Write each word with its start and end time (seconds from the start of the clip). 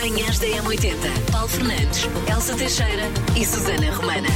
Manhãs 0.00 0.38
da 0.38 0.46
M80. 0.46 1.30
Paulo 1.30 1.46
Fernandes, 1.46 2.04
Elsa 2.26 2.56
Teixeira 2.56 3.02
e 3.38 3.44
Susana 3.44 3.94
Romana. 3.94 4.28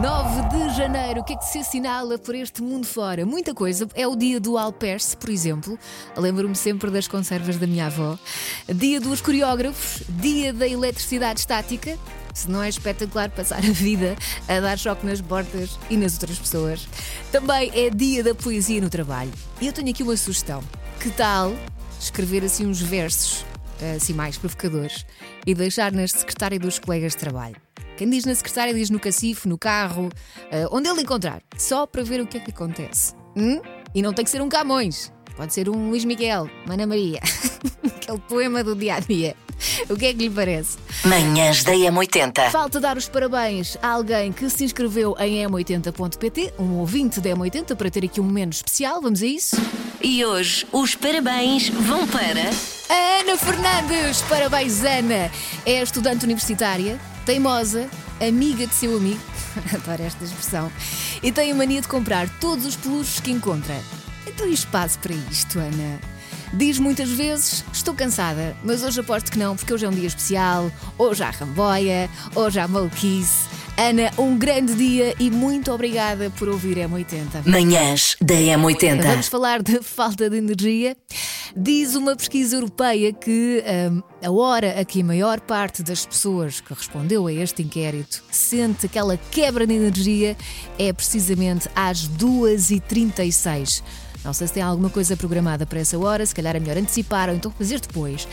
9 0.00 0.48
de 0.48 0.74
janeiro, 0.74 1.20
o 1.20 1.24
que 1.24 1.34
é 1.34 1.36
que 1.36 1.44
se 1.44 1.58
assinala 1.58 2.16
por 2.16 2.34
este 2.34 2.62
mundo 2.62 2.86
fora? 2.86 3.26
Muita 3.26 3.52
coisa. 3.52 3.86
É 3.94 4.06
o 4.06 4.16
dia 4.16 4.40
do 4.40 4.56
Alperce, 4.56 5.14
por 5.18 5.28
exemplo. 5.28 5.78
Lembro-me 6.16 6.56
sempre 6.56 6.90
das 6.90 7.06
conservas 7.06 7.58
da 7.58 7.66
minha 7.66 7.88
avó. 7.88 8.18
Dia 8.66 8.98
dos 8.98 9.20
coreógrafos, 9.20 10.02
dia 10.08 10.50
da 10.54 10.66
eletricidade 10.66 11.40
estática. 11.40 11.98
Se 12.32 12.50
não 12.50 12.62
é 12.62 12.70
espetacular 12.70 13.28
passar 13.28 13.58
a 13.58 13.70
vida 13.70 14.16
a 14.48 14.60
dar 14.60 14.78
choque 14.78 15.04
nas 15.04 15.20
portas 15.20 15.78
e 15.90 15.96
nas 15.98 16.14
outras 16.14 16.38
pessoas. 16.38 16.88
Também 17.30 17.70
é 17.74 17.90
dia 17.90 18.24
da 18.24 18.34
poesia 18.34 18.80
no 18.80 18.88
trabalho. 18.88 19.30
E 19.60 19.66
eu 19.66 19.74
tenho 19.74 19.90
aqui 19.90 20.02
uma 20.02 20.16
sugestão. 20.16 20.64
Que 20.98 21.10
tal 21.10 21.52
escrever 22.00 22.42
assim 22.42 22.66
uns 22.66 22.80
versos, 22.80 23.44
assim 23.94 24.12
mais 24.12 24.36
provocadores, 24.36 25.06
e 25.46 25.54
deixar 25.54 25.92
na 25.92 26.06
secretária 26.08 26.58
dos 26.58 26.78
colegas 26.78 27.12
de 27.12 27.18
trabalho? 27.18 27.56
Quem 27.96 28.08
diz 28.08 28.24
na 28.24 28.34
secretária 28.34 28.72
diz 28.72 28.88
no 28.88 28.98
cacifo, 28.98 29.46
no 29.46 29.58
carro, 29.58 30.08
eh, 30.50 30.66
onde 30.70 30.88
ele 30.88 31.02
encontrar, 31.02 31.42
só 31.58 31.86
para 31.86 32.02
ver 32.02 32.20
o 32.22 32.26
que 32.26 32.38
é 32.38 32.40
que 32.40 32.50
acontece. 32.50 33.12
Hum? 33.36 33.60
E 33.94 34.00
não 34.00 34.14
tem 34.14 34.24
que 34.24 34.30
ser 34.30 34.40
um 34.40 34.48
Camões, 34.48 35.12
pode 35.36 35.52
ser 35.52 35.68
um 35.68 35.90
Luís 35.90 36.06
Miguel, 36.06 36.48
Mana 36.66 36.86
Maria, 36.86 37.20
aquele 37.84 38.18
poema 38.20 38.64
do 38.64 38.74
dia 38.74 38.94
a 38.94 39.00
dia. 39.00 39.36
O 39.90 39.96
que 39.96 40.06
é 40.06 40.14
que 40.14 40.28
lhe 40.28 40.30
parece? 40.30 40.78
Manhãs 41.04 41.62
da 41.62 41.72
M80. 41.72 42.50
Falta 42.50 42.80
dar 42.80 42.96
os 42.96 43.06
parabéns 43.06 43.76
a 43.82 43.88
alguém 43.88 44.32
que 44.32 44.48
se 44.48 44.64
inscreveu 44.64 45.14
em 45.18 45.44
m80.pt, 45.46 46.54
um 46.58 46.78
ouvinte 46.78 47.20
da 47.20 47.30
M80, 47.30 47.76
para 47.76 47.90
ter 47.90 48.04
aqui 48.06 48.18
um 48.18 48.24
momento 48.24 48.54
especial. 48.54 49.02
Vamos 49.02 49.22
a 49.22 49.26
isso? 49.26 49.56
E 50.02 50.24
hoje 50.24 50.66
os 50.72 50.94
parabéns 50.94 51.68
vão 51.68 52.06
para. 52.06 52.48
Ana 53.20 53.36
Fernandes! 53.36 54.22
Parabéns, 54.22 54.82
Ana! 54.82 55.30
É 55.66 55.82
estudante 55.82 56.24
universitária, 56.24 56.98
teimosa, 57.26 57.86
amiga 58.18 58.66
de 58.66 58.74
seu 58.74 58.96
amigo, 58.96 59.20
adoro 59.74 60.02
esta 60.02 60.24
expressão, 60.24 60.72
e 61.22 61.30
tem 61.30 61.52
a 61.52 61.54
mania 61.54 61.82
de 61.82 61.88
comprar 61.88 62.30
todos 62.40 62.64
os 62.64 62.76
peluches 62.76 63.20
que 63.20 63.30
encontra. 63.30 63.78
Então, 64.26 64.48
e 64.48 64.54
espaço 64.54 64.98
para 65.00 65.12
isto, 65.30 65.58
Ana? 65.58 66.00
Diz 66.54 66.78
muitas 66.78 67.10
vezes: 67.10 67.62
Estou 67.70 67.94
cansada, 67.94 68.56
mas 68.64 68.82
hoje 68.82 69.00
aposto 69.00 69.30
que 69.30 69.38
não, 69.38 69.54
porque 69.54 69.72
hoje 69.72 69.84
é 69.84 69.88
um 69.88 69.92
dia 69.92 70.06
especial, 70.06 70.72
hoje 70.96 71.22
há 71.22 71.30
ramboia, 71.30 72.08
hoje 72.34 72.58
há 72.58 72.66
maluquice. 72.66 73.48
Ana, 73.80 74.10
um 74.18 74.36
grande 74.36 74.74
dia 74.74 75.14
e 75.18 75.30
muito 75.30 75.72
obrigada 75.72 76.28
por 76.38 76.50
ouvir 76.50 76.76
M80. 76.76 77.46
Manhãs 77.46 78.14
da 78.20 78.34
Vamos 78.34 78.74
M80. 78.76 79.22
falar 79.22 79.62
de 79.62 79.82
falta 79.82 80.28
de 80.28 80.36
energia. 80.36 80.94
Diz 81.56 81.94
uma 81.94 82.14
pesquisa 82.14 82.56
europeia 82.56 83.10
que 83.10 83.64
hum, 83.90 84.02
a 84.22 84.30
hora 84.30 84.78
a 84.78 84.84
que 84.84 85.00
a 85.00 85.04
maior 85.04 85.40
parte 85.40 85.82
das 85.82 86.04
pessoas 86.04 86.60
que 86.60 86.74
respondeu 86.74 87.26
a 87.26 87.32
este 87.32 87.62
inquérito 87.62 88.22
sente 88.30 88.84
aquela 88.84 89.16
quebra 89.16 89.66
de 89.66 89.72
energia 89.72 90.36
é 90.78 90.92
precisamente 90.92 91.66
às 91.74 92.06
2h36. 92.06 93.82
Não 94.24 94.32
sei 94.32 94.46
se 94.46 94.52
tem 94.52 94.62
alguma 94.62 94.90
coisa 94.90 95.16
programada 95.16 95.64
para 95.66 95.80
essa 95.80 95.98
hora, 95.98 96.24
se 96.26 96.34
calhar 96.34 96.54
é 96.54 96.60
melhor 96.60 96.76
antecipar 96.76 97.28
ou 97.28 97.34
então 97.34 97.50
fazer 97.50 97.80
depois. 97.80 98.28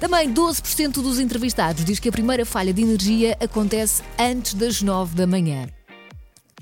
Também 0.00 0.32
12% 0.32 0.94
dos 0.94 1.18
entrevistados 1.18 1.84
diz 1.84 1.98
que 1.98 2.08
a 2.08 2.12
primeira 2.12 2.44
falha 2.44 2.72
de 2.72 2.82
energia 2.82 3.36
acontece 3.40 4.02
antes 4.18 4.54
das 4.54 4.82
9 4.82 5.14
da 5.14 5.26
manhã. 5.26 5.66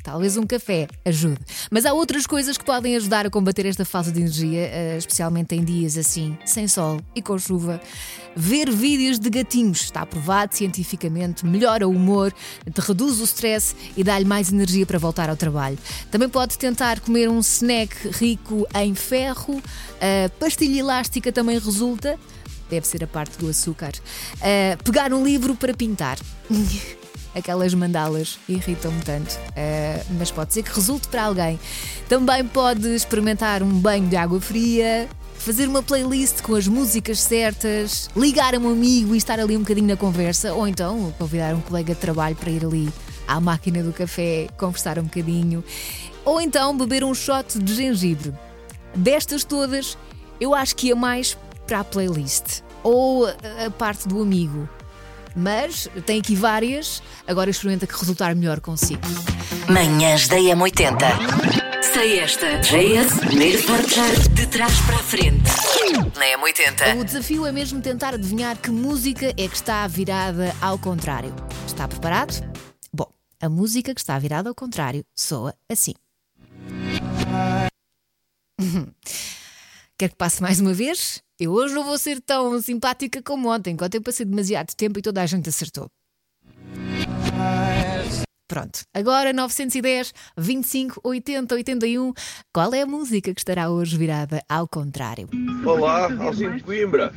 Talvez 0.06 0.36
um 0.36 0.44
café 0.44 0.86
ajude. 1.04 1.40
Mas 1.68 1.84
há 1.84 1.92
outras 1.92 2.28
coisas 2.28 2.56
que 2.56 2.64
podem 2.64 2.94
ajudar 2.94 3.26
a 3.26 3.30
combater 3.30 3.66
esta 3.66 3.84
falta 3.84 4.12
de 4.12 4.20
energia, 4.20 4.60
eh, 4.60 4.96
especialmente 4.96 5.56
em 5.56 5.64
dias 5.64 5.98
assim, 5.98 6.38
sem 6.44 6.68
sol 6.68 7.00
e 7.12 7.20
com 7.20 7.36
chuva. 7.36 7.80
Ver 8.36 8.70
vídeos 8.70 9.18
de 9.18 9.28
gatinhos 9.28 9.80
está 9.80 10.06
provado 10.06 10.54
cientificamente, 10.54 11.44
melhora 11.44 11.88
o 11.88 11.90
humor, 11.90 12.32
reduz 12.78 13.20
o 13.20 13.24
stress 13.24 13.74
e 13.96 14.04
dá-lhe 14.04 14.24
mais 14.24 14.52
energia 14.52 14.86
para 14.86 14.96
voltar 14.96 15.28
ao 15.28 15.36
trabalho. 15.36 15.76
Também 16.08 16.28
pode 16.28 16.56
tentar 16.56 17.00
comer 17.00 17.28
um 17.28 17.40
snack 17.40 18.08
rico 18.10 18.64
em 18.76 18.94
ferro, 18.94 19.60
a 20.00 20.28
pastilha 20.38 20.78
elástica 20.78 21.32
também 21.32 21.58
resulta. 21.58 22.16
Deve 22.70 22.86
ser 22.86 23.02
a 23.02 23.08
parte 23.08 23.36
do 23.38 23.48
açúcar. 23.48 23.92
Eh, 24.40 24.76
pegar 24.84 25.12
um 25.12 25.24
livro 25.24 25.56
para 25.56 25.74
pintar. 25.74 26.16
Aquelas 27.36 27.74
mandalas 27.74 28.38
irritam-me 28.48 29.02
tanto, 29.02 29.38
eh, 29.54 30.02
mas 30.18 30.30
pode 30.30 30.54
ser 30.54 30.62
que 30.62 30.74
resulte 30.74 31.06
para 31.08 31.24
alguém. 31.24 31.60
Também 32.08 32.42
pode 32.46 32.88
experimentar 32.94 33.62
um 33.62 33.78
banho 33.78 34.08
de 34.08 34.16
água 34.16 34.40
fria, 34.40 35.06
fazer 35.34 35.68
uma 35.68 35.82
playlist 35.82 36.40
com 36.40 36.54
as 36.54 36.66
músicas 36.66 37.20
certas, 37.20 38.08
ligar 38.16 38.54
a 38.54 38.58
um 38.58 38.70
amigo 38.70 39.14
e 39.14 39.18
estar 39.18 39.38
ali 39.38 39.54
um 39.54 39.60
bocadinho 39.60 39.86
na 39.86 39.96
conversa, 39.96 40.54
ou 40.54 40.66
então 40.66 41.12
convidar 41.18 41.54
um 41.54 41.60
colega 41.60 41.94
de 41.94 42.00
trabalho 42.00 42.34
para 42.34 42.50
ir 42.50 42.64
ali 42.64 42.88
à 43.28 43.38
máquina 43.38 43.82
do 43.82 43.92
café, 43.92 44.46
conversar 44.56 44.98
um 44.98 45.04
bocadinho, 45.04 45.62
ou 46.24 46.40
então 46.40 46.74
beber 46.74 47.04
um 47.04 47.12
shot 47.12 47.58
de 47.58 47.74
gengibre. 47.74 48.32
Destas 48.94 49.44
todas, 49.44 49.98
eu 50.40 50.54
acho 50.54 50.74
que 50.74 50.86
ia 50.86 50.96
mais 50.96 51.36
para 51.66 51.80
a 51.80 51.84
playlist 51.84 52.62
ou 52.82 53.26
a 53.26 53.70
parte 53.76 54.08
do 54.08 54.22
amigo. 54.22 54.66
Mas 55.36 55.86
tem 56.06 56.20
aqui 56.20 56.34
várias, 56.34 57.02
agora 57.26 57.50
experimenta 57.50 57.86
que 57.86 57.92
resultar 57.94 58.34
melhor 58.34 58.60
consigo. 58.60 59.02
Manhãs 59.68 60.26
da 60.28 60.36
M80. 60.36 60.96
Sei 61.92 62.20
esta. 62.20 62.58
JS, 62.60 63.20
primeiro 63.20 63.62
portar 63.64 64.10
de 64.30 64.46
trás 64.46 64.80
para 64.80 64.96
a 64.96 65.02
frente. 65.02 65.44
Na 66.16 66.26
M80. 66.38 66.98
O 66.98 67.04
desafio 67.04 67.44
é 67.46 67.52
mesmo 67.52 67.82
tentar 67.82 68.14
adivinhar 68.14 68.56
que 68.56 68.70
música 68.70 69.28
é 69.28 69.48
que 69.48 69.54
está 69.54 69.86
virada 69.86 70.54
ao 70.60 70.78
contrário. 70.78 71.34
Está 71.66 71.86
preparado? 71.86 72.40
Bom, 72.92 73.10
a 73.40 73.48
música 73.48 73.94
que 73.94 74.00
está 74.00 74.18
virada 74.18 74.48
ao 74.48 74.54
contrário 74.54 75.04
soa 75.14 75.54
assim. 75.70 75.94
Quer 79.98 80.08
que 80.10 80.16
passe 80.16 80.40
mais 80.42 80.60
uma 80.60 80.72
vez? 80.72 81.22
Eu 81.38 81.52
hoje 81.52 81.74
não 81.74 81.84
vou 81.84 81.98
ser 81.98 82.20
tão 82.22 82.60
simpática 82.62 83.22
como 83.22 83.50
ontem, 83.50 83.74
enquanto 83.74 83.94
eu 83.94 84.02
passei 84.02 84.24
demasiado 84.24 84.74
tempo 84.74 84.98
e 84.98 85.02
toda 85.02 85.22
a 85.22 85.26
gente 85.26 85.48
acertou. 85.48 85.90
Pronto, 88.48 88.84
agora 88.94 89.32
910, 89.32 90.14
25, 90.38 91.00
80, 91.02 91.52
81. 91.52 92.12
Qual 92.52 92.72
é 92.72 92.82
a 92.82 92.86
música 92.86 93.34
que 93.34 93.40
estará 93.40 93.68
hoje 93.70 93.96
virada 93.98 94.40
ao 94.48 94.68
contrário? 94.68 95.28
Olá, 95.64 96.08
Alcino 96.22 96.54
de 96.54 96.62
Coimbra. 96.62 97.12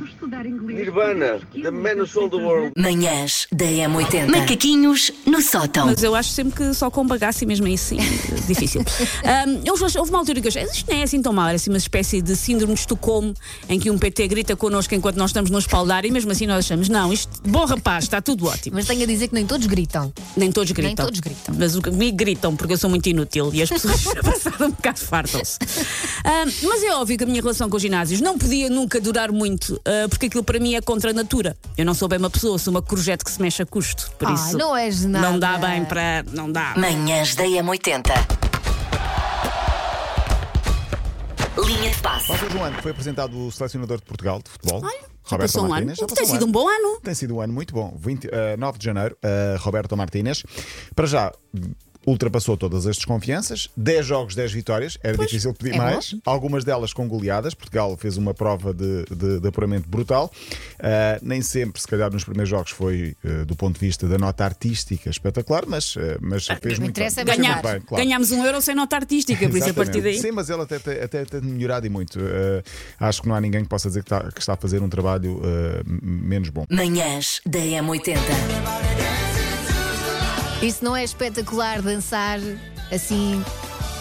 Nirvana, 0.60 1.38
The 1.52 1.70
Man 1.70 2.00
Who 2.00 2.06
Sold 2.08 2.36
the 2.36 2.42
World. 2.42 2.72
Manhãs 2.76 3.46
da 3.52 3.64
M80. 3.64 4.28
Macaquinhos 4.28 5.12
no 5.24 5.40
sótão. 5.40 5.86
Mas 5.86 6.02
eu 6.02 6.16
acho 6.16 6.30
sempre 6.30 6.56
que 6.56 6.74
só 6.74 6.90
com 6.90 7.06
bagaço 7.06 7.44
e 7.44 7.46
mesmo 7.46 7.66
aí 7.66 7.78
sim, 7.78 7.98
eh, 8.00 8.40
difícil. 8.48 8.80
Um, 8.80 9.62
eu, 9.64 9.74
houve 9.74 10.10
uma 10.10 10.18
altura 10.18 10.40
que 10.40 10.48
eu 10.48 10.50
achei, 10.50 10.64
isto 10.64 10.90
não 10.90 10.98
é 10.98 11.04
assim 11.04 11.22
tão 11.22 11.32
mal, 11.32 11.46
era 11.46 11.54
assim 11.54 11.70
uma 11.70 11.78
espécie 11.78 12.20
de 12.20 12.34
síndrome 12.34 12.74
de 12.74 12.80
Estocolmo 12.80 13.34
em 13.68 13.78
que 13.78 13.88
um 13.88 13.96
PT 13.96 14.26
grita 14.26 14.56
connosco 14.56 14.96
enquanto 14.96 15.16
nós 15.16 15.30
estamos 15.30 15.48
no 15.48 15.60
espaldar 15.60 16.04
e 16.04 16.10
mesmo 16.10 16.32
assim 16.32 16.46
nós 16.46 16.64
achamos, 16.64 16.88
não, 16.88 17.12
isto, 17.12 17.40
bom 17.48 17.64
rapaz, 17.64 18.02
está 18.02 18.20
tudo 18.20 18.46
ótimo. 18.46 18.74
Mas 18.74 18.86
tenho 18.86 19.04
a 19.04 19.06
dizer 19.06 19.28
que 19.28 19.34
nem 19.34 19.46
todos 19.46 19.68
gritam. 19.68 20.12
Nem 20.36 20.50
todos 20.50 20.72
gritam. 20.72 20.88
Nem 20.88 20.96
todos 20.96 21.19
gritam. 21.20 21.54
Mas 21.58 21.76
o 21.76 21.82
comigo 21.82 22.16
gritam 22.16 22.56
porque 22.56 22.74
eu 22.74 22.78
sou 22.78 22.90
muito 22.90 23.08
inútil 23.08 23.50
e 23.52 23.62
as 23.62 23.68
pessoas 23.68 24.02
passado 24.22 24.64
um 24.66 24.70
bocado 24.70 25.00
fartam-se. 25.00 25.58
Ah, 26.24 26.44
mas 26.62 26.82
é 26.82 26.92
óbvio 26.94 27.16
que 27.18 27.24
a 27.24 27.26
minha 27.26 27.40
relação 27.40 27.68
com 27.70 27.76
os 27.76 27.82
ginásios 27.82 28.20
não 28.20 28.36
podia 28.38 28.68
nunca 28.70 29.00
durar 29.00 29.30
muito, 29.32 29.80
ah, 29.84 30.08
porque 30.08 30.26
aquilo 30.26 30.42
para 30.44 30.58
mim 30.58 30.74
é 30.74 30.80
contra 30.80 31.10
a 31.10 31.12
natura. 31.14 31.56
Eu 31.76 31.84
não 31.84 31.94
sou 31.94 32.08
bem 32.08 32.18
uma 32.18 32.30
pessoa, 32.30 32.58
sou 32.58 32.70
uma 32.72 32.82
corjete 32.82 33.24
que 33.24 33.30
se 33.30 33.40
mexe 33.40 33.62
a 33.62 33.66
custo. 33.66 34.10
Por 34.18 34.28
Ah, 34.28 34.34
isso 34.34 34.56
não 34.58 34.76
és 34.76 35.04
nada. 35.04 35.30
não 35.30 35.38
dá 35.38 35.58
bem 35.58 35.84
para. 35.84 36.24
Não 36.32 36.50
dá. 36.50 36.74
Manhãs 36.76 37.34
da 37.34 37.44
M80. 37.44 38.10
Linha 41.66 41.90
de 41.90 41.98
passe. 41.98 42.26
Passou 42.28 42.48
um 42.58 42.64
ano 42.64 42.76
que 42.76 42.82
foi 42.82 42.90
apresentado 42.92 43.46
o 43.46 43.50
selecionador 43.52 43.98
de 43.98 44.04
Portugal 44.04 44.40
de 44.42 44.50
futebol. 44.50 44.82
Passou 45.28 45.62
um 45.62 45.64
ano. 45.66 45.70
Martínez. 45.74 45.98
Já 45.98 46.06
Tem 46.06 46.16
passou 46.16 46.32
sido 46.34 46.46
um 46.46 46.52
bom 46.52 46.68
ano. 46.68 47.00
Tem 47.00 47.14
sido 47.14 47.36
um 47.36 47.40
ano 47.40 47.52
muito 47.52 47.72
bom. 47.74 47.96
20, 47.98 48.28
eh, 48.30 48.56
9 48.56 48.78
de 48.78 48.84
janeiro, 48.84 49.16
eh, 49.22 49.56
Roberto 49.60 49.96
Martínez. 49.96 50.42
Para 50.94 51.06
já. 51.06 51.32
Ultrapassou 52.06 52.56
todas 52.56 52.86
as 52.86 52.96
desconfianças, 52.96 53.68
10 53.76 54.06
jogos, 54.06 54.34
10 54.34 54.52
vitórias, 54.52 54.98
era 55.02 55.18
difícil 55.18 55.52
pedir 55.52 55.74
é 55.74 55.78
bom. 55.78 55.84
mais, 55.84 56.14
algumas 56.24 56.64
delas 56.64 56.92
com 56.92 57.06
goleadas. 57.06 57.52
Portugal 57.52 57.94
fez 57.96 58.16
uma 58.16 58.32
prova 58.32 58.72
de, 58.72 59.04
de, 59.04 59.40
de 59.40 59.48
apuramento 59.48 59.88
brutal. 59.88 60.32
Eh, 60.78 61.18
nem 61.22 61.42
sempre, 61.42 61.80
se 61.80 61.86
calhar, 61.86 62.10
nos 62.10 62.24
primeiros 62.24 62.48
jogos 62.48 62.72
foi 62.72 63.14
eh, 63.22 63.44
do 63.44 63.54
ponto 63.54 63.78
de 63.78 63.86
vista 63.86 64.08
da 64.08 64.16
nota 64.16 64.44
artística 64.44 65.10
espetacular, 65.10 65.64
mas, 65.66 65.94
eh, 65.98 66.16
mas 66.20 66.46
fez 66.46 66.78
não 66.78 66.86
muito 66.86 66.90
interessa 66.90 67.20
é 67.20 67.24
bem. 67.24 67.36
ganhar. 67.36 67.62
Muito 67.62 67.68
bem, 67.68 67.80
claro. 67.82 68.04
Ganhámos 68.04 68.32
um 68.32 68.44
euro 68.44 68.60
sem 68.62 68.74
nota 68.74 68.96
artística, 68.96 69.48
por 69.48 69.58
isso 69.58 69.70
a 69.70 69.74
partir 69.74 70.00
daí. 70.00 70.18
Sim, 70.18 70.32
mas 70.32 70.48
ele 70.48 70.62
até, 70.62 70.76
até, 70.76 71.02
até 71.02 71.24
tem 71.26 71.42
melhorado 71.42 71.86
e 71.86 71.90
muito. 71.90 72.18
Acho 72.98 73.22
que 73.22 73.28
não 73.28 73.34
há 73.34 73.40
ninguém 73.40 73.62
que 73.62 73.68
possa 73.68 73.88
dizer 73.88 74.02
que 74.02 74.12
está, 74.12 74.32
que 74.32 74.40
está 74.40 74.54
a 74.54 74.56
fazer 74.56 74.82
um 74.82 74.88
trabalho 74.88 75.40
menos 75.84 76.48
bom. 76.48 76.64
Manhãs 76.70 77.40
da 77.44 77.58
M80. 77.58 79.19
Isso 80.62 80.84
não 80.84 80.94
é 80.94 81.02
espetacular 81.02 81.80
dançar 81.80 82.38
assim? 82.92 83.42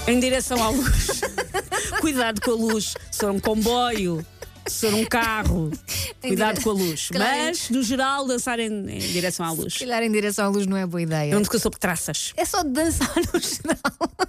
Em 0.06 0.20
direção 0.20 0.62
à 0.62 0.70
luz. 0.70 1.22
Cuidado 2.02 2.42
com 2.42 2.52
a 2.52 2.56
luz, 2.56 2.96
sou 3.12 3.32
um 3.32 3.40
comboio. 3.40 4.26
Se 4.68 4.88
for 4.88 4.94
um 4.94 5.06
carro, 5.06 5.72
cuidado 6.22 6.62
com 6.62 6.72
a 6.72 6.74
luz. 6.74 7.08
Claro. 7.08 7.38
Mas, 7.38 7.70
no 7.70 7.82
geral, 7.82 8.28
dançar 8.28 8.60
em, 8.60 8.68
em 8.68 9.00
direção 9.00 9.46
à 9.46 9.52
luz. 9.52 9.74
Se 9.74 9.80
calhar 9.80 10.04
em 10.04 10.12
direção 10.12 10.46
à 10.46 10.50
luz 10.50 10.68
não 10.68 10.76
é 10.76 10.86
boa 10.86 11.02
ideia. 11.02 11.34
É 11.34 11.38
um 11.38 11.42
discurso 11.42 11.64
sobre 11.64 11.80
traças. 11.80 12.34
É 12.36 12.44
só 12.44 12.62
de 12.62 12.70
dançar 12.70 13.16
no 13.16 13.40
geral. 13.40 14.29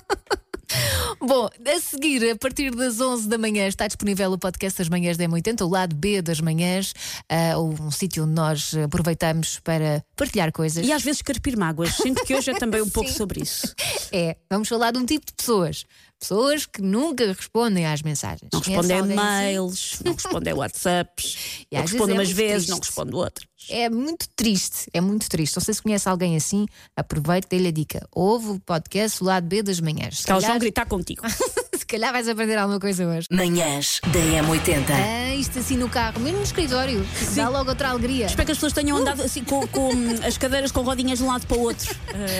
Bom, 1.30 1.48
a 1.64 1.80
seguir, 1.80 2.28
a 2.28 2.34
partir 2.34 2.74
das 2.74 3.00
11 3.00 3.28
da 3.28 3.38
manhã, 3.38 3.68
está 3.68 3.86
disponível 3.86 4.32
o 4.32 4.36
podcast 4.36 4.76
das 4.76 4.88
manhãs 4.88 5.16
da 5.16 5.22
M80, 5.28 5.64
o 5.64 5.68
lado 5.68 5.94
B 5.94 6.20
das 6.20 6.40
manhãs, 6.40 6.92
ah, 7.28 7.56
um 7.56 7.88
sítio 7.92 8.24
onde 8.24 8.32
nós 8.32 8.74
aproveitamos 8.74 9.60
para 9.60 10.04
partilhar 10.16 10.50
coisas. 10.50 10.84
E 10.84 10.90
às 10.90 11.04
vezes 11.04 11.22
carpir 11.22 11.56
mágoas. 11.56 11.94
Sinto 11.94 12.24
que 12.24 12.34
hoje 12.34 12.50
é 12.50 12.54
também 12.54 12.82
um 12.82 12.88
pouco 12.90 13.08
sobre 13.08 13.42
isso. 13.42 13.72
É, 14.10 14.36
vamos 14.50 14.68
falar 14.68 14.90
de 14.90 14.98
um 14.98 15.06
tipo 15.06 15.24
de 15.24 15.32
pessoas. 15.34 15.84
Pessoas 16.20 16.66
que 16.66 16.82
nunca 16.82 17.26
respondem 17.32 17.86
às 17.86 18.02
mensagens. 18.02 18.50
Não 18.52 18.60
respondem 18.60 18.98
alguém 18.98 19.18
assim? 19.18 19.26
mails, 19.26 20.00
não 20.04 20.12
respondem 20.12 20.52
WhatsApps. 20.52 21.64
E 21.70 21.76
respondo 21.76 22.06
vezes 22.06 22.10
é 22.10 22.18
umas 22.18 22.30
vezes, 22.30 22.52
triste. 22.52 22.70
não 22.70 22.78
respondo 22.78 23.16
outras. 23.16 23.48
É 23.68 23.88
muito 23.88 24.26
triste, 24.36 24.88
é 24.92 25.00
muito 25.00 25.28
triste. 25.28 25.56
Não 25.56 25.62
sei 25.62 25.74
se 25.74 25.82
conhece 25.82 26.08
alguém 26.08 26.36
assim, 26.36 26.66
aproveite 26.96 27.46
e 27.46 27.56
dê-lhe 27.56 27.68
a 27.68 27.72
dica. 27.72 28.06
Ouve 28.12 28.50
o 28.50 28.60
podcast 28.60 29.22
O 29.22 29.26
Lado 29.26 29.46
B 29.46 29.62
das 29.62 29.80
manhãs. 29.80 30.18
Se 30.18 30.30
elas 30.30 30.42
vão 30.42 30.48
calhar, 30.50 30.60
gritar 30.60 30.86
contigo. 30.86 31.22
se 31.76 31.86
calhar 31.86 32.12
vais 32.12 32.28
aprender 32.28 32.56
alguma 32.58 32.80
coisa 32.80 33.06
hoje. 33.06 33.26
Manhãs 33.30 34.00
da 34.06 34.20
M80. 34.20 34.84
Ah, 34.90 35.34
isto 35.34 35.58
assim 35.58 35.76
no 35.76 35.88
carro, 35.88 36.20
mesmo 36.20 36.38
no 36.38 36.44
escritório, 36.44 37.06
dá 37.34 37.48
logo 37.48 37.70
outra 37.70 37.90
alegria. 37.90 38.26
Espero 38.26 38.46
que 38.46 38.52
as 38.52 38.58
pessoas 38.58 38.72
tenham 38.72 38.96
andado 38.98 39.22
assim 39.22 39.42
com, 39.44 39.66
com 39.68 39.90
as 40.26 40.36
cadeiras 40.36 40.70
com 40.70 40.82
rodinhas 40.82 41.18
de 41.18 41.24
um 41.24 41.28
lado 41.28 41.46
para 41.46 41.56
o 41.56 41.60
outro 41.60 41.94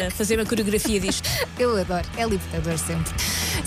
a 0.07 0.11
fazer 0.11 0.39
uma 0.39 0.47
coreografia 0.47 1.01
disto. 1.01 1.29
Eu 1.59 1.79
adoro, 1.79 2.07
é 2.17 2.25
libertador 2.25 2.79
sempre. 2.79 3.13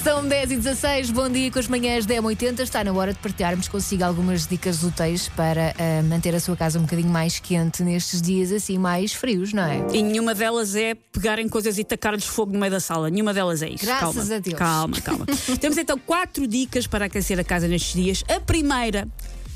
São 0.02 0.26
10 0.28 0.52
e 0.52 0.58
16 0.58 1.12
bom 1.12 1.30
dia 1.30 1.52
com 1.52 1.60
as 1.60 1.68
manhãs 1.68 2.06
da 2.06 2.16
M80. 2.16 2.60
Está 2.62 2.84
na 2.84 2.92
hora 2.94 3.14
de 3.14 3.20
partilharmos 3.20 3.68
consigo 3.68 4.04
algumas 4.04 4.48
dicas 4.48 4.84
úteis 4.84 5.30
para 5.30 5.74
ah, 5.78 6.04
manter 6.04 6.34
a 6.36 6.40
sua 6.40 6.56
casa 6.56 6.80
um 6.80 6.84
bocadinho 6.84 7.10
mais 7.10 7.40
quente 7.40 7.84
nestes 7.84 8.22
dias 8.22 8.52
assim 8.52 8.78
mais 8.78 9.14
frios, 9.14 9.54
não 9.54 9.64
é? 9.64 9.86
E 9.94 10.02
nenhuma 10.02 10.34
delas 10.34 10.76
é 10.76 10.96
pegarem 10.96 11.48
coisas 11.48 11.78
e 11.78 11.84
tacar-lhes 11.84 12.26
fogo 12.26 12.54
no 12.54 12.60
meio 12.60 12.72
da 12.72 12.80
sala. 12.80 13.10
Nenhuma 13.10 13.34
delas 13.34 13.62
é 13.62 13.70
isso. 13.70 13.86
Graças 13.86 14.16
calma, 14.16 14.36
a 14.36 14.40
Deus. 14.40 14.58
Calma, 14.58 15.02
calma. 15.02 15.26
Temos 15.60 15.78
então 15.78 15.98
quatro 15.98 16.48
dicas 16.48 16.88
para 16.88 17.06
aquecer 17.06 17.40
a 17.40 17.44
casa 17.44 17.68
nestes 17.68 17.94
dias. 17.94 18.24
A 18.28 18.40
primeira, 18.40 19.08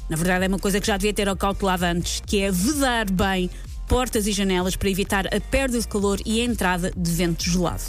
na 0.10 0.16
verdade, 0.16 0.46
é 0.46 0.48
uma 0.48 0.60
coisa 0.60 0.80
que 0.80 0.88
já 0.88 0.98
devia 0.98 1.14
ter 1.14 1.28
acautelado 1.28 1.86
antes, 1.86 2.22
que 2.26 2.42
é 2.42 2.52
vedar 2.52 3.10
bem 3.10 3.50
portas 3.88 4.28
e 4.28 4.32
janelas 4.32 4.76
para 4.76 4.90
evitar 4.90 5.28
a 5.28 5.40
perda 5.40 5.80
de 5.80 5.88
calor 5.88 6.20
e 6.26 6.42
a 6.42 6.44
entrada 6.44 6.92
de 6.96 7.12
vento 7.12 7.44
gelado. 7.50 7.84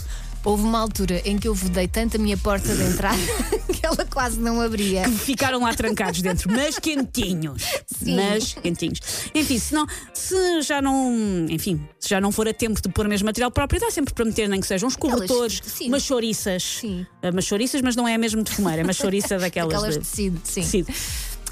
Houve 0.49 0.63
uma 0.63 0.79
altura 0.79 1.21
em 1.27 1.37
que 1.37 1.47
eu 1.47 1.55
vedei 1.55 1.87
tanto 1.87 2.17
a 2.17 2.19
minha 2.19 2.39
porta 2.39 2.75
de 2.75 2.83
entrada 2.83 3.19
que 3.71 3.85
ela 3.85 4.03
quase 4.07 4.41
não 4.41 4.63
abria. 4.63 5.07
Ficaram 5.07 5.61
lá 5.61 5.75
trancados 5.75 6.23
dentro, 6.23 6.51
mas 6.51 6.79
quentinhos. 6.79 7.63
Sim. 7.87 8.17
Mas 8.17 8.55
quentinhos. 8.55 8.99
Enfim, 9.35 9.59
se, 9.59 9.75
não, 9.75 9.87
se 10.15 10.63
já 10.63 10.81
não, 10.81 11.45
enfim, 11.51 11.87
se 12.01 12.09
já 12.09 12.19
não 12.19 12.33
for 12.33 12.49
a 12.49 12.55
tempo 12.55 12.81
de 12.81 12.89
pôr 12.89 13.07
mesmo 13.07 13.27
material 13.27 13.51
próprio, 13.51 13.79
dá 13.79 13.91
sempre 13.91 14.15
para 14.15 14.25
meter 14.25 14.49
nem 14.49 14.59
que 14.59 14.67
sejam 14.67 14.87
uns 14.87 14.97
cobertores, 14.97 15.61
sim. 15.67 15.89
umas 15.89 16.03
chouriças. 16.03 16.63
Sim. 16.63 17.07
Umas 17.23 17.45
chouriças, 17.45 17.83
mas 17.83 17.95
não 17.95 18.09
é 18.09 18.17
mesmo 18.17 18.43
de 18.43 18.51
fumeira, 18.51 18.81
é 18.81 18.85
uma 18.85 18.95
chouriça 18.95 19.37
daquelas 19.39 19.75
Aquelas 19.75 19.95
de 19.97 20.01
de 20.01 20.09
tecido, 20.09 20.41
sim. 20.45 20.63
tecido. 20.63 20.95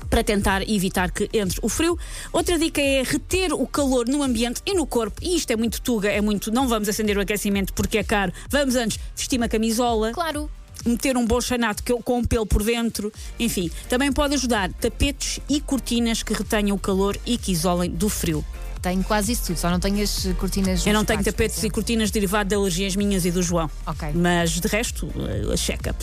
Para 0.09 0.23
tentar 0.23 0.63
evitar 0.69 1.11
que 1.11 1.29
entre 1.33 1.59
o 1.63 1.69
frio. 1.69 1.99
Outra 2.33 2.59
dica 2.59 2.81
é 2.81 3.03
reter 3.03 3.53
o 3.53 3.67
calor 3.67 4.07
no 4.09 4.23
ambiente 4.23 4.63
e 4.65 4.75
no 4.75 4.87
corpo. 4.87 5.21
E 5.23 5.37
isto 5.37 5.51
é 5.51 5.57
muito 5.57 5.81
tuga, 5.81 6.09
é 6.11 6.21
muito. 6.21 6.51
Não 6.53 6.69
vamos 6.69 6.89
acender 6.89 7.17
o 7.19 7.21
aquecimento 7.21 7.73
porque 7.73 7.99
é 7.99 8.05
caro. 8.05 8.33
Vamos 8.49 8.77
antes 8.77 8.99
vestir 9.15 9.39
uma 9.39 9.49
camisola 9.49 10.13
Claro. 10.13 10.49
meter 10.85 11.17
um 11.17 11.27
bom 11.27 11.41
chanato 11.41 11.83
que- 11.83 11.93
com 12.03 12.19
um 12.19 12.25
pelo 12.25 12.47
por 12.47 12.63
dentro, 12.63 13.13
enfim, 13.41 13.71
também 13.89 14.13
pode 14.13 14.35
ajudar 14.35 14.73
tapetes 14.75 15.41
e 15.49 15.61
cortinas 15.61 16.23
que 16.23 16.33
retenham 16.33 16.77
o 16.77 16.79
calor 16.79 17.19
e 17.27 17.37
que 17.37 17.51
isolem 17.51 17.91
do 17.91 18.09
frio. 18.09 18.45
Tenho 18.83 19.03
quase 19.03 19.33
isso 19.33 19.47
tudo, 19.47 19.57
só 19.59 19.69
não 19.69 19.81
tenho 19.81 20.01
as 20.01 20.29
cortinas. 20.39 20.87
Eu 20.87 20.93
não 20.93 21.05
tenho 21.05 21.25
tapetes 21.25 21.61
e 21.65 21.71
cortinas 21.71 22.13
derivado 22.13 22.51
de 22.51 22.55
alergias 22.55 22.95
minhas 22.95 23.25
e 23.25 23.33
do 23.33 23.43
João. 23.43 23.69
Ok. 23.85 24.11
Mas 24.15 24.61
de 24.61 24.69
resto, 24.69 25.09
eh, 25.53 25.57
checa. 25.57 25.97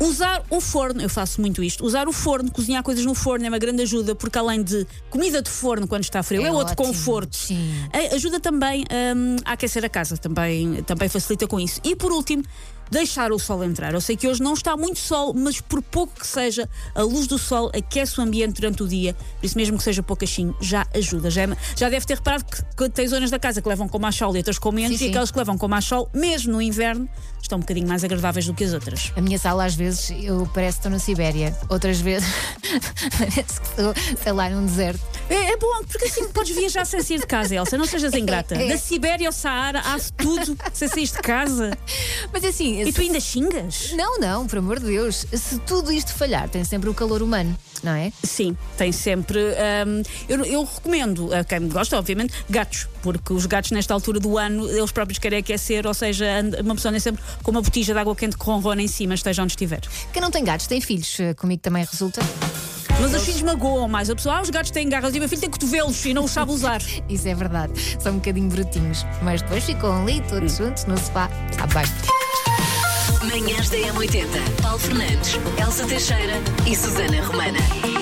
Usar 0.00 0.42
o 0.50 0.60
forno, 0.60 1.00
eu 1.00 1.08
faço 1.08 1.40
muito 1.40 1.62
isto. 1.62 1.84
Usar 1.84 2.08
o 2.08 2.12
forno, 2.12 2.50
cozinhar 2.50 2.82
coisas 2.82 3.04
no 3.04 3.14
forno 3.14 3.46
é 3.46 3.48
uma 3.48 3.58
grande 3.58 3.82
ajuda, 3.82 4.14
porque 4.14 4.36
além 4.38 4.62
de 4.62 4.86
comida 5.08 5.40
de 5.40 5.48
forno 5.50 5.86
quando 5.86 6.02
está 6.04 6.22
frio, 6.22 6.42
É 6.42 6.46
é, 6.48 6.52
outro 6.52 6.72
ótimo, 6.72 6.88
conforto. 6.88 7.36
sim. 7.36 7.72
Ajuda 8.12 8.40
também 8.40 8.84
hum, 9.16 9.36
a 9.44 9.52
aquecer 9.52 9.84
a 9.84 9.88
casa, 9.88 10.16
também, 10.16 10.82
também 10.82 11.08
facilita 11.08 11.46
com 11.46 11.58
isso. 11.60 11.80
E 11.84 11.94
por 11.96 12.12
último, 12.12 12.42
deixar 12.90 13.32
o 13.32 13.38
sol 13.38 13.64
entrar. 13.64 13.94
Eu 13.94 14.00
sei 14.00 14.16
que 14.16 14.28
hoje 14.28 14.42
não 14.42 14.52
está 14.54 14.76
muito 14.76 14.98
sol, 14.98 15.32
mas 15.34 15.60
por 15.60 15.80
pouco 15.82 16.12
que 16.20 16.26
seja, 16.26 16.68
a 16.94 17.02
luz 17.02 17.26
do 17.26 17.38
sol 17.38 17.70
aquece 17.74 18.20
o 18.20 18.22
ambiente 18.22 18.60
durante 18.60 18.82
o 18.82 18.88
dia, 18.88 19.14
por 19.14 19.46
isso 19.46 19.56
mesmo 19.56 19.78
que 19.78 19.82
seja 19.84 20.02
poucachinho, 20.02 20.54
já 20.60 20.86
ajuda. 20.94 21.30
Já, 21.30 21.42
já 21.76 21.88
deve 21.88 22.04
ter 22.04 22.16
reparado 22.16 22.44
que, 22.44 22.62
que 22.76 22.88
tem 22.90 23.08
zonas 23.08 23.30
da 23.30 23.38
casa 23.38 23.62
que 23.62 23.68
levam 23.68 23.88
com 23.88 23.98
mais 23.98 24.14
sol 24.16 24.34
e 24.34 24.38
outras 24.38 24.58
com 24.58 24.70
menos, 24.70 24.90
Sim, 24.98 25.04
e 25.04 25.06
sim. 25.06 25.10
aquelas 25.10 25.30
que 25.30 25.38
levam 25.38 25.56
com 25.56 25.66
mais 25.68 25.84
sol, 25.84 26.10
mesmo 26.12 26.52
no 26.52 26.62
inverno, 26.62 27.08
estão 27.42 27.58
um 27.58 27.60
bocadinho 27.60 27.86
mais 27.88 28.04
agradáveis 28.04 28.46
do 28.46 28.54
que 28.54 28.64
as 28.64 28.72
outras. 28.72 29.12
A 29.16 29.20
minha 29.20 29.38
sala, 29.38 29.64
às 29.64 29.74
vezes, 29.74 29.83
eu 30.22 30.48
parece 30.52 30.78
que 30.78 30.80
estou 30.80 30.90
na 30.90 30.98
Sibéria. 30.98 31.56
Outras 31.68 32.00
vezes, 32.00 32.28
parece 33.18 33.60
que 33.60 33.66
estou, 33.68 33.94
sei 34.22 34.32
lá, 34.32 34.48
num 34.50 34.66
deserto. 34.66 35.02
É, 35.28 35.52
é 35.52 35.56
bom, 35.56 35.82
porque 35.90 36.04
assim 36.06 36.28
podes 36.28 36.54
viajar 36.54 36.84
sem 36.84 37.02
sair 37.02 37.18
de 37.20 37.26
casa, 37.26 37.54
Elsa. 37.54 37.78
Não 37.78 37.86
sejas 37.86 38.12
ingrata. 38.14 38.54
É. 38.64 38.68
Da 38.68 38.76
Sibéria 38.78 39.26
ao 39.28 39.32
Saara, 39.32 39.80
há-se 39.80 40.12
tudo 40.12 40.56
sem 40.72 40.88
sair 40.88 41.06
de 41.06 41.12
casa. 41.14 41.76
Mas 42.32 42.44
assim, 42.44 42.80
E 42.82 42.92
tu 42.92 43.00
ainda 43.00 43.18
xingas? 43.20 43.92
não, 43.96 44.18
não, 44.18 44.46
por 44.46 44.58
amor 44.58 44.78
de 44.78 44.86
Deus. 44.86 45.26
Se 45.32 45.58
tudo 45.60 45.90
isto 45.92 46.12
falhar, 46.14 46.48
tem 46.48 46.62
sempre 46.64 46.88
o 46.88 46.94
calor 46.94 47.22
humano, 47.22 47.56
não 47.82 47.92
é? 47.92 48.12
Sim, 48.22 48.56
tem 48.76 48.92
sempre. 48.92 49.38
hum, 49.86 50.02
eu, 50.28 50.44
eu 50.44 50.64
recomendo 50.64 51.34
a 51.34 51.42
quem 51.42 51.68
gosta, 51.68 51.98
obviamente, 51.98 52.32
gatos, 52.48 52.86
porque 53.02 53.32
os 53.32 53.44
gatos, 53.46 53.70
nesta 53.72 53.92
altura 53.92 54.20
do 54.20 54.38
ano, 54.38 54.68
eles 54.70 54.92
próprios 54.92 55.18
querem 55.18 55.38
aquecer, 55.40 55.86
ou 55.86 55.94
seja, 55.94 56.26
uma 56.62 56.74
pessoa 56.74 56.92
nem 56.92 57.00
sempre 57.00 57.22
com 57.42 57.50
uma 57.50 57.62
botija 57.62 57.92
de 57.92 57.98
água 57.98 58.14
quente 58.14 58.36
que 58.38 58.44
ronrona 58.44 58.82
em 58.82 58.88
cima, 58.88 59.14
esteja 59.14 59.42
onde 59.42 59.52
estiver. 59.52 59.80
Quem 60.12 60.22
não 60.22 60.30
tem 60.30 60.44
gatos 60.44 60.66
tem 60.66 60.80
filhos, 60.80 61.18
eh, 61.18 61.34
comigo 61.34 61.60
também 61.62 61.84
resulta. 61.84 62.20
Mas 63.00 63.14
os 63.14 63.24
filhos 63.24 63.42
magoam 63.42 63.88
mais. 63.88 64.08
A 64.10 64.14
pessoa, 64.14 64.36
ah, 64.36 64.42
os 64.42 64.50
gatos 64.50 64.70
têm 64.70 64.88
garras 64.88 65.14
e 65.14 65.18
o 65.18 65.20
meu 65.20 65.28
filho 65.28 65.40
tem 65.40 65.50
cotovelos 65.50 66.04
e 66.04 66.14
não 66.14 66.24
os 66.24 66.30
sabe 66.30 66.52
usar. 66.52 66.80
Isso 67.08 67.28
é 67.28 67.34
verdade. 67.34 67.72
São 67.98 68.12
um 68.12 68.16
bocadinho 68.16 68.48
brutinhos. 68.48 69.04
Mas 69.22 69.42
depois 69.42 69.64
ficam 69.64 70.02
ali 70.02 70.20
todos 70.22 70.56
juntos 70.56 70.84
no 70.86 70.96
sofá. 70.96 71.28
Está 71.50 71.66
bem. 71.66 71.84
Manhãs 73.28 73.68
da 73.70 73.76
M80. 73.78 74.62
Paulo 74.62 74.78
Fernandes, 74.78 75.38
Elsa 75.60 75.86
Teixeira 75.86 76.34
e 76.66 76.76
Susana 76.76 77.22
Romana. 77.22 77.93